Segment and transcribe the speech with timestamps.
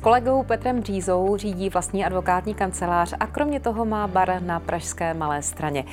[0.00, 5.42] kolegou Petrem Břízou řídí vlastní advokátní kancelář a kromě toho má bar na Pražské Malé
[5.42, 5.84] straně.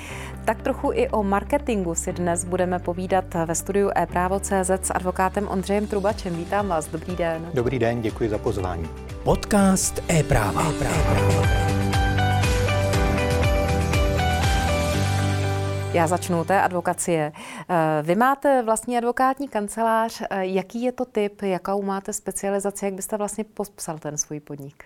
[0.46, 5.88] Tak trochu i o marketingu si dnes budeme povídat ve studiu e-právo.cz s advokátem Ondřejem
[5.88, 6.36] Trubačem.
[6.36, 7.50] Vítám vás, dobrý den.
[7.54, 8.90] Dobrý den, děkuji za pozvání.
[9.24, 10.62] Podcast e-práva.
[10.70, 11.67] e-práva.
[15.98, 17.32] Já začnu té advokacie.
[17.70, 20.22] Eh, vy máte vlastní advokátní kancelář.
[20.22, 24.84] Eh, jaký je to typ, jakou máte specializaci, jak byste vlastně popsal ten svůj podnik?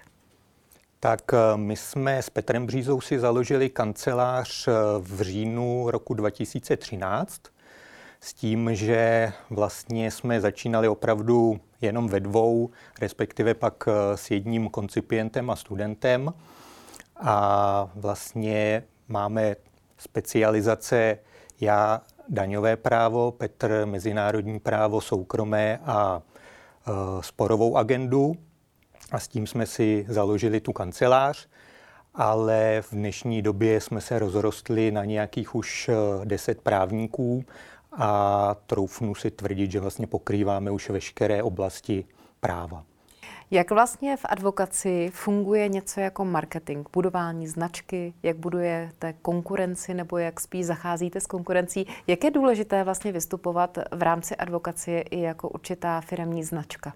[1.00, 4.68] Tak eh, my jsme s Petrem Břízou si založili kancelář
[5.00, 7.42] v říjnu roku 2013
[8.22, 12.70] s tím, že vlastně jsme začínali opravdu jenom ve dvou,
[13.02, 13.84] respektive pak
[14.16, 16.34] s jedním koncipientem a studentem.
[17.18, 19.56] A vlastně máme
[20.02, 21.18] specializace
[21.62, 26.92] já daňové právo, Petr mezinárodní právo, soukromé a e,
[27.24, 28.36] sporovou agendu.
[29.12, 31.48] A s tím jsme si založili tu kancelář,
[32.16, 37.46] ale v dnešní době jsme se rozrostli na nějakých už e, deset právníků
[37.92, 42.06] a troufnu si tvrdit, že vlastně pokrýváme už veškeré oblasti
[42.40, 42.84] práva.
[43.54, 50.40] Jak vlastně v advokaci funguje něco jako marketing, budování značky, jak budujete konkurenci nebo jak
[50.40, 51.88] spíš zacházíte s konkurencí?
[52.08, 56.94] Jak je důležité vlastně vystupovat v rámci advokacie i jako určitá firmní značka?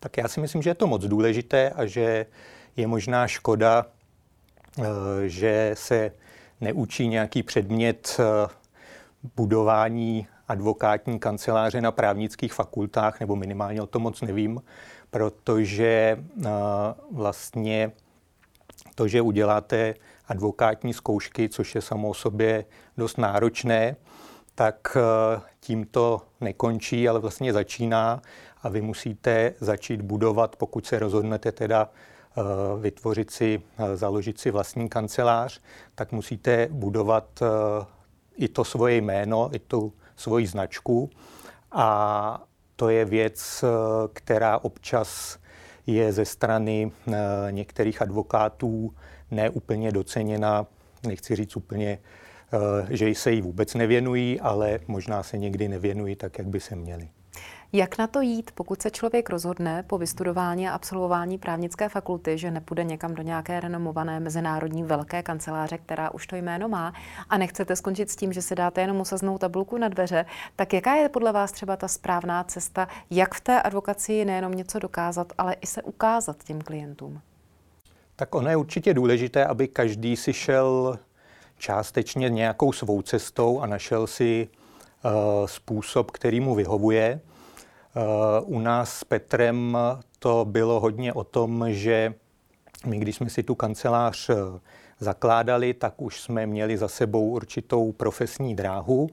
[0.00, 2.26] Tak já si myslím, že je to moc důležité a že
[2.76, 3.86] je možná škoda,
[4.78, 4.82] eh,
[5.28, 6.12] že se
[6.60, 8.48] neučí nějaký předmět eh,
[9.36, 14.62] budování advokátní kanceláře na právnických fakultách, nebo minimálně o tom moc nevím,
[15.10, 16.48] protože eh,
[17.12, 17.92] vlastně
[18.94, 19.94] to, že uděláte
[20.28, 22.64] advokátní zkoušky, což je samo o sobě
[22.96, 23.96] dost náročné,
[24.54, 28.22] tak eh, tím to nekončí, ale vlastně začíná
[28.62, 32.42] a vy musíte začít budovat, pokud se rozhodnete teda eh,
[32.80, 33.62] vytvořit si,
[33.94, 35.60] založit si vlastní kancelář,
[35.94, 37.40] tak musíte budovat
[38.36, 41.10] i to svoje jméno, i tu svoji značku.
[41.72, 42.42] A
[42.76, 43.68] to je věc, eh,
[44.12, 45.38] která občas
[45.86, 47.12] je ze strany eh,
[47.50, 48.94] některých advokátů
[49.30, 50.66] neúplně doceněna.
[51.06, 51.98] Nechci říct úplně,
[52.88, 56.76] eh, že se jí vůbec nevěnují, ale možná se někdy nevěnují tak, jak by se
[56.76, 57.08] měli.
[57.72, 62.50] Jak na to jít, pokud se člověk rozhodne po vystudování a absolvování právnické fakulty, že
[62.50, 66.92] nepůjde někam do nějaké renomované mezinárodní velké kanceláře, která už to jméno má,
[67.30, 70.94] a nechcete skončit s tím, že se dáte jenom usaznou tabulku na dveře, tak jaká
[70.94, 75.54] je podle vás třeba ta správná cesta, jak v té advokaci nejenom něco dokázat, ale
[75.54, 77.20] i se ukázat těm klientům?
[78.16, 80.98] Tak ono je určitě důležité, aby každý si šel
[81.58, 84.48] částečně nějakou svou cestou a našel si
[85.04, 87.20] uh, způsob, který mu vyhovuje.
[87.96, 89.78] Eh, u nás s Petrem
[90.18, 92.14] to bylo hodně o tom, že
[92.86, 94.34] my, když jsme si tu kancelář eh,
[94.98, 99.08] zakládali, tak už jsme měli za sebou určitou profesní dráhu.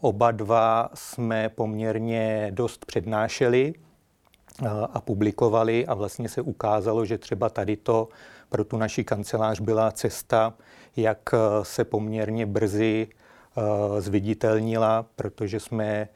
[0.00, 7.48] Oba dva jsme poměrně dost přednášeli eh, a publikovali a vlastně se ukázalo, že třeba
[7.48, 8.08] tady to
[8.48, 10.54] pro tu naši kancelář byla cesta,
[10.96, 11.30] jak
[11.62, 13.08] se poměrně brzy
[13.98, 16.08] zviditelnila, protože jsme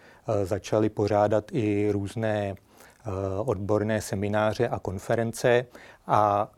[0.44, 3.10] začali pořádat i různé eh,
[3.44, 5.66] odborné semináře a konference
[6.06, 6.52] a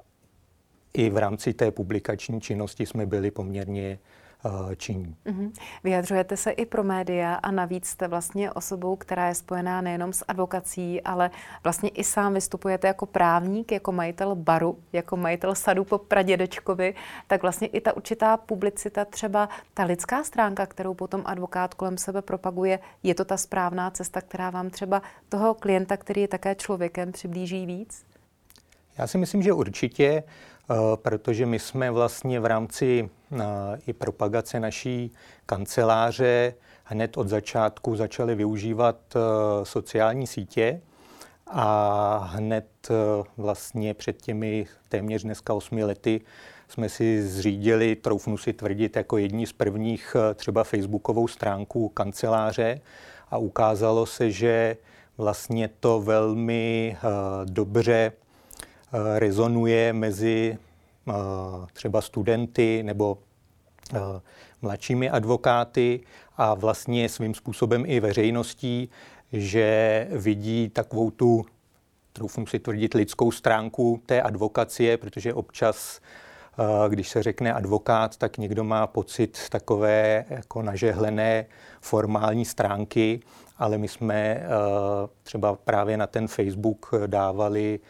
[0.94, 3.98] i v rámci té publikační činnosti jsme byli poměrně Eh,
[4.76, 5.16] činí.
[5.26, 5.52] Mm-hmm.
[5.84, 10.24] Vyjadřujete se i pro média a navíc jste vlastně osobou, která je spojená nejenom s
[10.28, 11.30] advokací, ale
[11.64, 16.94] vlastně i sám vystupujete jako právník, jako majitel baru, jako majitel sadu po pradědečkovi,
[17.26, 22.22] tak vlastně i ta určitá publicita, třeba ta lidská stránka, kterou potom advokát kolem sebe
[22.22, 27.12] propaguje, je to ta správná cesta, která vám třeba toho klienta, který je také člověkem,
[27.12, 28.04] přiblíží víc?
[28.98, 30.22] Já si myslím, že určitě.
[30.26, 30.53] Eh,
[30.96, 33.44] protože my jsme vlastně v rámci eh,
[33.86, 35.12] i propagace naší
[35.46, 36.54] kanceláře
[36.84, 39.20] hned od začátku začali využívat eh,
[39.64, 40.80] sociální sítě
[41.46, 42.66] a hned
[43.36, 46.20] vlastně před těmi téměř dneska osmi lety
[46.68, 52.80] jsme si zřídili, troufnu si tvrdit, jako jední z prvních třeba facebookovou stránku kanceláře
[53.30, 54.76] a ukázalo se, že
[55.18, 56.96] vlastně to velmi
[57.44, 58.23] dobře Eh,
[59.18, 60.58] rezonuje mezi
[61.08, 61.12] eh,
[61.72, 63.18] třeba studenty nebo
[63.94, 63.98] eh,
[64.62, 66.00] mladšími advokáty
[66.36, 68.90] a vlastně svým způsobem i veřejností,
[69.32, 71.44] že vidí takovou tu,
[72.12, 76.00] troufnu si tvrdit, lidskou stránku té advokacie, protože občas,
[76.88, 81.46] když se řekne advokát, tak někdo má pocit takové jako nažehlené
[81.80, 83.20] formální stránky,
[83.58, 84.46] ale my jsme
[85.22, 87.80] třeba právě na ten Facebook dávali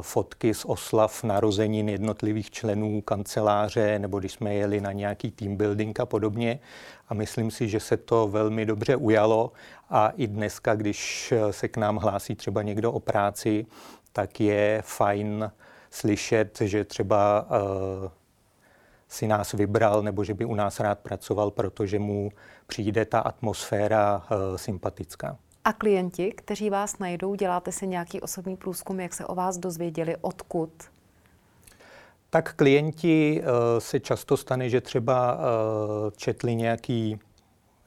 [0.00, 6.00] fotky z oslav narozenin jednotlivých členů kanceláře, nebo když jsme jeli na nějaký team building
[6.00, 6.60] a podobně.
[7.08, 9.52] A myslím si, že se to velmi dobře ujalo
[9.90, 13.66] a i dneska, když se k nám hlásí třeba někdo o práci,
[14.12, 15.50] tak je fajn
[15.90, 18.10] slyšet, že třeba uh,
[19.08, 22.30] si nás vybral nebo že by u nás rád pracoval, protože mu
[22.66, 24.26] přijde ta atmosféra
[24.56, 25.38] sympatická.
[25.66, 30.16] A klienti, kteří vás najdou, děláte si nějaký osobní průzkum, jak se o vás dozvěděli,
[30.20, 30.70] odkud?
[32.30, 33.48] Tak klienti uh,
[33.78, 35.40] se často stane, že třeba uh,
[36.16, 37.18] četli nějaký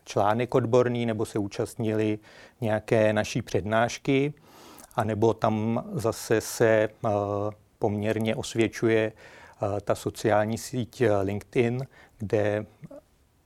[0.05, 2.19] článek odborný nebo se účastnili
[2.61, 4.33] nějaké naší přednášky,
[4.95, 7.11] anebo tam zase se uh,
[7.79, 9.11] poměrně osvědčuje
[9.61, 11.87] uh, ta sociální síť LinkedIn,
[12.17, 12.65] kde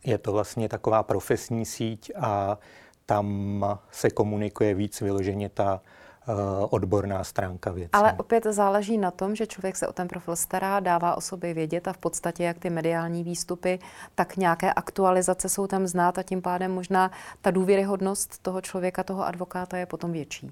[0.05, 2.57] je to vlastně taková profesní síť a
[3.05, 5.81] tam se komunikuje víc vyloženě ta
[6.27, 6.33] uh,
[6.69, 7.89] odborná stránka věci.
[7.93, 11.53] Ale opět záleží na tom, že člověk se o ten profil stará, dává o sobě
[11.53, 13.79] vědět a v podstatě jak ty mediální výstupy,
[14.15, 17.11] tak nějaké aktualizace jsou tam znát a tím pádem možná
[17.41, 20.51] ta důvěryhodnost toho člověka, toho advokáta je potom větší.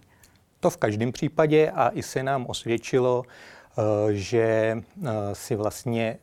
[0.59, 6.17] To v každém případě a i se nám osvědčilo, uh, že uh, si vlastně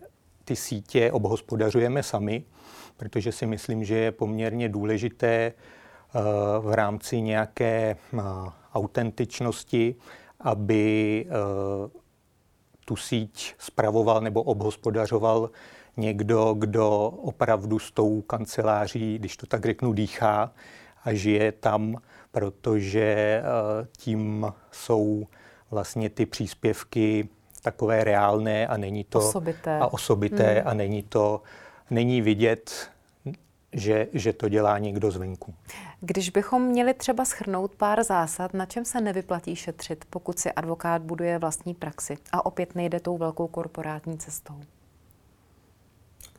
[0.44, 2.44] ty sítě obhospodařujeme sami,
[2.96, 5.52] protože si myslím, že je poměrně důležité Eh,
[6.60, 8.20] v rámci nějaké eh,
[8.74, 9.94] autentičnosti,
[10.40, 11.90] aby eh,
[12.84, 15.50] tu síť spravoval nebo obhospodařoval
[15.96, 20.52] někdo, kdo opravdu s tou kanceláří, když to tak řeknu, dýchá
[21.04, 21.96] a žije tam,
[22.30, 23.42] protože
[23.96, 25.26] tím jsou
[25.70, 27.28] vlastně ty příspěvky
[27.62, 30.68] takové reálné a není to osobité, a, osobité hmm.
[30.68, 31.42] a není to
[31.90, 32.90] není vidět
[33.72, 35.54] že, že to dělá někdo zvenku.
[36.00, 41.02] Když bychom měli třeba schrnout pár zásad, na čem se nevyplatí šetřit, pokud si advokát
[41.02, 44.60] buduje vlastní praxi a opět nejde tou velkou korporátní cestou?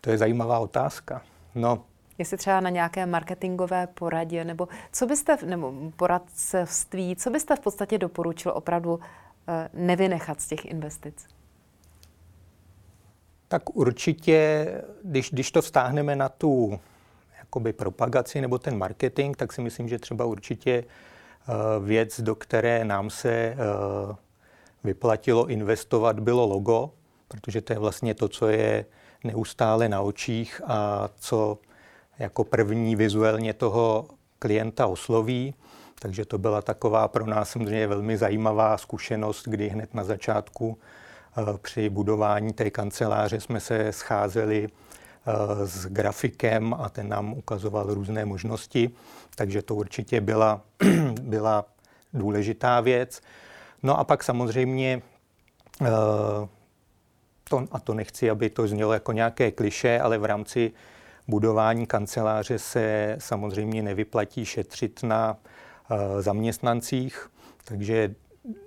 [0.02, 1.22] To je zajímavá otázka.
[1.56, 1.84] No,
[2.20, 7.98] Jestli třeba na nějaké marketingové poradě, nebo co byste, nebo poradcovství, co byste v podstatě
[7.98, 9.00] doporučil opravdu
[9.48, 11.28] eh, nevynechat z těch investic?
[13.48, 14.68] Tak určitě,
[15.04, 16.80] když, když to vztáhneme na tu
[17.50, 22.86] jakoby propagaci nebo ten marketing, tak si myslím, že třeba určitě eh, věc, do které
[22.86, 23.58] nám se eh,
[24.84, 26.92] vyplatilo investovat, bylo logo,
[27.28, 28.86] protože to je vlastně to, co je
[29.24, 31.58] neustále na očích a co
[32.20, 34.06] jako první vizuálně toho
[34.40, 35.54] klienta osloví.
[36.00, 41.58] Takže to byla taková pro nás samozřejmě velmi zajímavá zkušenost, kdy hned na začátku eh,
[41.62, 44.70] při budování té kanceláře jsme se scházeli
[45.64, 48.92] s grafikem a ten nám ukazoval různé možnosti,
[49.36, 50.62] takže to určitě byla,
[51.22, 51.66] byla
[52.14, 53.22] důležitá věc.
[53.84, 55.02] No a pak samozřejmě,
[55.82, 55.88] eh,
[57.44, 60.72] to, a to nechci, aby to znělo jako nějaké kliše, ale v rámci
[61.28, 65.38] budování kanceláře se samozřejmě nevyplatí šetřit na
[65.92, 67.30] eh, zaměstnancích,
[67.66, 68.16] takže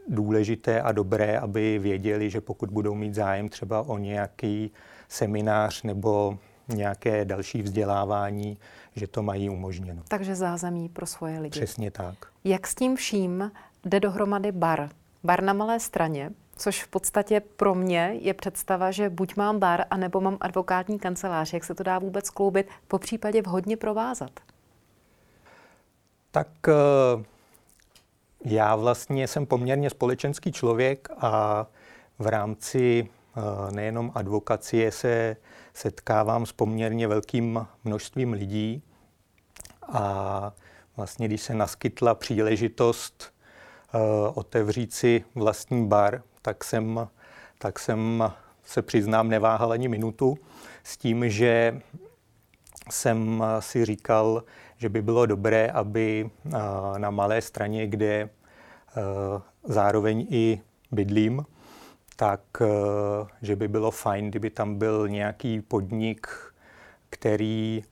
[0.08, 4.70] důležité a dobré, aby věděli, že pokud budou mít zájem třeba o nějaký
[5.08, 6.38] seminář nebo
[6.68, 8.58] nějaké další vzdělávání,
[8.96, 10.02] že to mají umožněno.
[10.08, 11.60] Takže zázemí pro svoje lidi.
[11.60, 12.14] Přesně tak.
[12.44, 13.52] Jak s tím vším
[13.84, 14.88] jde dohromady bar?
[15.24, 19.84] Bar na malé straně, což v podstatě pro mě je představa, že buď mám bar,
[19.90, 21.52] anebo mám advokátní kancelář.
[21.52, 24.30] Jak se to dá vůbec kloubit, po případě vhodně provázat?
[26.30, 27.24] Tak eh,
[28.44, 31.66] já vlastně jsem poměrně společenský člověk a
[32.18, 35.36] v rámci eh, nejenom advokacie se
[35.74, 38.82] setkávám s poměrně velkým množstvím lidí.
[39.82, 40.52] A
[40.96, 43.34] vlastně když se naskytla příležitost
[43.94, 44.00] uh,
[44.34, 47.08] otevřít si vlastní bar, tak jsem,
[47.58, 48.32] tak jsem
[48.64, 50.38] se přiznám neváhal ani minutu
[50.84, 51.80] s tím, že
[52.90, 54.42] jsem si říkal,
[54.82, 56.52] že by bylo dobré, aby uh,
[56.98, 60.60] na malé straně, kde uh, zároveň i
[60.90, 61.46] bydlím,
[62.16, 62.66] tak eh,
[63.42, 66.26] že by bylo fajn, kdyby tam byl nějaký podnik,
[67.10, 67.84] který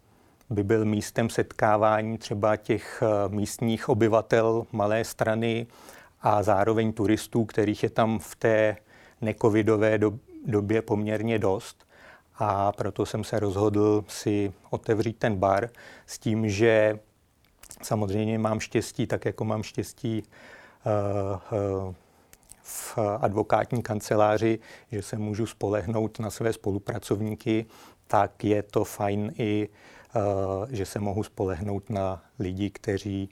[0.50, 5.66] by byl místem setkávání třeba těch eh, místních obyvatel malé strany
[6.20, 8.76] a zároveň turistů, kterých je tam v té
[9.20, 9.99] nekovidové
[10.47, 11.87] době poměrně dost.
[12.42, 15.68] A proto jsem se rozhodl si otevřít ten bar
[16.06, 16.99] s tím, že
[17.82, 21.94] samozřejmě mám štěstí, tak jako mám štěstí uh, uh,
[22.62, 24.59] v advokátní kanceláři,
[24.92, 27.66] že se můžu spolehnout na své spolupracovníky,
[28.06, 30.20] tak je to fajn i, eh,
[30.76, 33.28] že se mohu spolehnout na lidi, kteří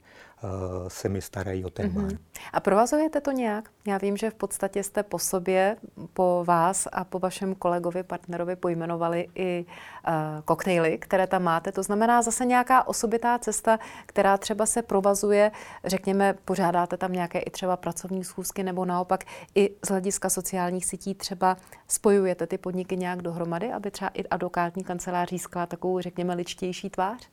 [0.87, 2.03] se mi starají o ten bar.
[2.03, 2.17] Mm-hmm.
[2.53, 3.69] A provazujete to nějak?
[3.87, 5.77] Já vím, že v podstatě jste po sobě,
[6.13, 9.65] po vás a po vašem kolegovi, partnerovi pojmenovali i
[10.07, 10.13] uh,
[10.45, 11.71] koktejly, které tam máte.
[11.71, 15.51] To znamená zase nějaká osobitá cesta, která třeba se provazuje,
[15.85, 19.23] řekněme, pořádáte tam nějaké i třeba pracovní schůzky nebo naopak
[19.55, 24.83] i z hlediska sociálních sítí třeba spojujete ty podniky nějak dohromady, aby třeba i advokátní
[24.83, 27.29] kancelář získala takovou, řekněme, ličtější tvář?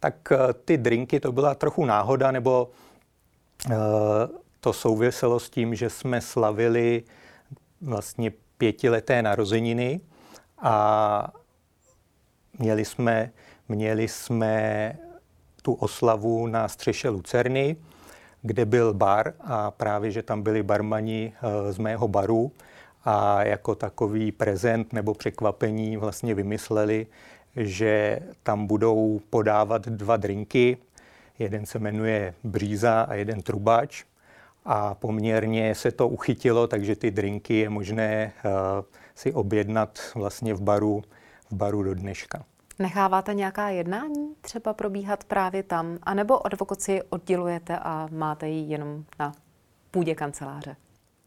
[0.00, 2.70] Tak eh, ty drinky to byla trochu náhoda, nebo
[3.66, 3.74] uh,
[4.60, 7.02] to souviselo s tím, že jsme slavili
[7.80, 10.00] vlastně pětileté narozeniny
[10.58, 11.32] a
[12.58, 13.30] měli jsme,
[13.68, 14.96] měli jsme
[15.62, 17.76] tu oslavu na střeše Lucerny,
[18.42, 22.52] kde byl bar a právě, že tam byli barmani eh, z mého baru
[23.04, 27.06] a jako takový prezent nebo překvapení vlastně vymysleli,
[27.56, 30.78] že tam budou podávat dva drinky.
[31.38, 34.04] Jeden se jmenuje Bříza a jeden Trubač.
[34.64, 38.50] A poměrně se to uchytilo, takže ty drinky je možné uh,
[39.14, 41.02] si objednat vlastně v baru,
[41.50, 42.44] v baru do dneška.
[42.78, 49.32] Necháváte nějaká jednání třeba probíhat právě tam, anebo advokaci oddělujete a máte ji jenom na
[49.90, 50.76] půdě kanceláře?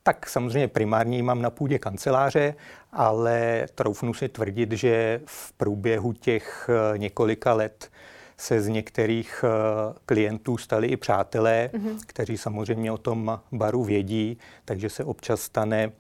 [0.03, 2.55] Tak samozřejmě primárně mám na půdě kanceláře,
[2.91, 7.91] ale troufnu si tvrdit, že v průběhu těch eh, několika let
[8.38, 12.00] se z některých eh, klientů stali i přátelé, mm-hmm.
[12.05, 15.91] kteří samozřejmě o tom baru vědí, takže se občas stane,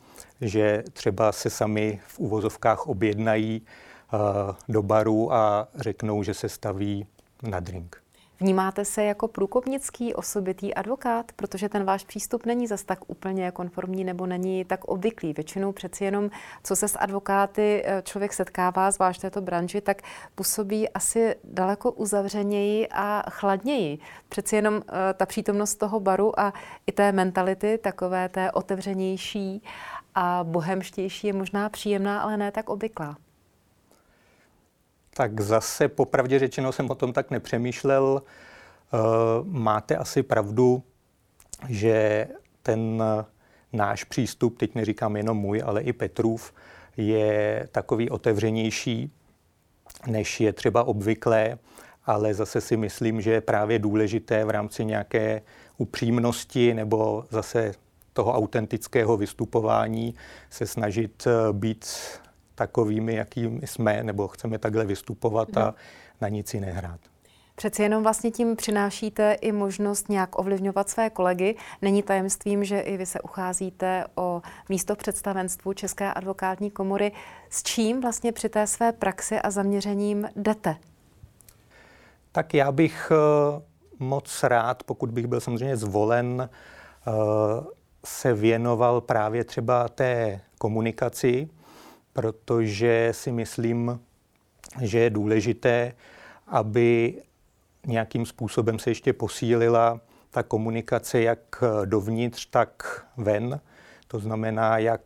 [0.41, 3.61] že třeba se sami v uvozovkách objednají
[4.13, 4.17] eh,
[4.69, 7.07] do baru a řeknou, že se staví
[7.43, 8.02] na drink.
[8.43, 14.03] Vnímáte se jako průkopnický osobitý advokát, protože ten váš přístup není zas tak úplně konformní
[14.03, 15.33] nebo není tak obvyklý.
[15.33, 16.29] Většinou přeci jenom,
[16.63, 20.01] co se s advokáty eh, člověk setkává, zvlášť této branži, tak
[20.35, 23.99] působí asi daleko uzavřeněji a chladněji.
[24.29, 24.81] Přeci jenom uh,
[25.13, 26.53] ta přítomnost toho baru a
[26.87, 29.63] i té mentality, takové té otevřenější
[30.15, 33.17] a bohemštější je možná příjemná, ale ne tak obvyklá.
[35.13, 38.21] Tak zase popravdě řečeno jsem o tom tak nepřemýšlel.
[38.23, 38.97] Eh,
[39.43, 40.83] máte asi pravdu,
[41.69, 42.27] že
[42.63, 43.03] ten
[43.73, 46.53] náš přístup, teď neříkám jenom můj, ale i Petrův,
[46.97, 49.11] je takový otevřenější,
[50.07, 51.57] než je třeba obvyklé,
[52.05, 55.41] ale zase si myslím, že je právě důležité v rámci nějaké
[55.77, 57.73] upřímnosti nebo zase
[58.13, 60.15] toho autentického vystupování
[60.49, 61.85] se snažit eh, být
[62.55, 65.75] takovými, jakými jsme, nebo chceme takhle vystupovat a
[66.21, 66.99] na nic si nehrát.
[67.55, 71.55] Přeci jenom vlastně tím přinášíte i možnost nějak ovlivňovat své kolegy.
[71.81, 77.11] Není tajemstvím, že i vy se ucházíte o místo představenstvu České advokátní komory.
[77.49, 80.75] S čím vlastně při té své praxi a zaměřením jdete?
[82.31, 83.61] Tak já bych eh,
[83.99, 87.11] moc rád, pokud bych byl samozřejmě zvolen, eh,
[88.05, 91.49] se věnoval právě třeba té komunikaci,
[92.13, 93.99] protože si myslím,
[94.81, 95.93] že je důležité,
[96.47, 97.13] aby
[97.85, 99.99] nějakým způsobem se ještě posílila
[100.31, 103.59] ta komunikace jak dovnitř, tak ven.
[104.07, 105.01] To znamená, jak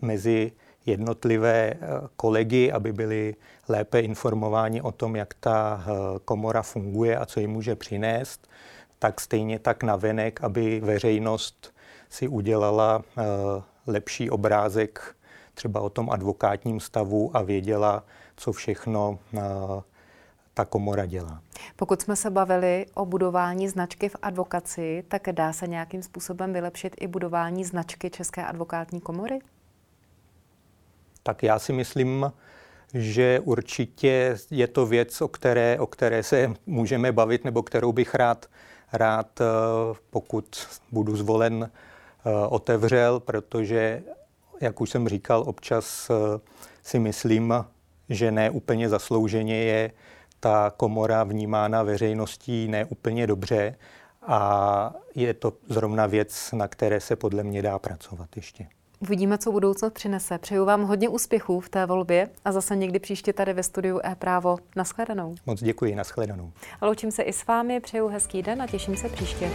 [0.00, 0.52] mezi
[0.86, 1.74] jednotlivé
[2.16, 3.34] kolegy, aby byli
[3.68, 5.84] lépe informováni o tom, jak ta
[6.24, 8.48] komora funguje a co jim může přinést,
[8.98, 11.74] tak stejně tak na venek, aby veřejnost
[12.08, 13.02] si udělala
[13.86, 15.16] lepší obrázek
[15.56, 18.04] třeba o tom advokátním stavu a věděla,
[18.36, 19.40] co všechno eh,
[20.54, 21.40] ta komora dělá.
[21.76, 26.96] Pokud jsme se bavili o budování značky v advokaci, tak dá se nějakým způsobem vylepšit
[27.00, 29.38] i budování značky České advokátní komory?
[31.22, 32.32] Tak já si myslím,
[32.94, 38.14] že určitě je to věc, o které, o které se můžeme bavit, nebo kterou bych
[38.14, 38.46] rád,
[38.92, 39.44] rád eh,
[40.10, 44.02] pokud budu zvolen, eh, otevřel, protože
[44.60, 46.40] jak už jsem říkal, občas eh,
[46.82, 47.54] si myslím,
[48.08, 49.90] že ne úplně zaslouženě je
[50.40, 53.76] ta komora vnímána veřejností neúplně dobře
[54.26, 58.66] a je to zrovna věc, na které se podle mě dá pracovat ještě.
[59.00, 60.38] Uvidíme, co budoucnost přinese.
[60.38, 64.56] Přeju vám hodně úspěchů v té volbě a zase někdy příště tady ve studiu e-právo.
[64.76, 65.34] Naschledanou.
[65.46, 66.52] Moc děkuji, naschledanou.
[66.80, 69.50] A loučím se i s vámi, přeju hezký den a těším se příště.